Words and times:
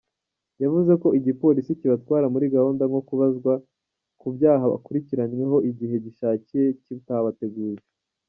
Yavuze 0.63 0.91
ko 1.01 1.07
igipolisi 1.19 1.77
kibatwara 1.79 2.25
muri 2.33 2.45
gahunda 2.55 2.83
nko 2.89 3.01
kubazwa 3.07 3.53
ku 4.19 4.27
byaha 4.35 4.63
bakurikiranyweho 4.73 5.57
igihe 5.69 5.95
gishakiye 6.05 6.65
kitabateguje. 6.83 7.85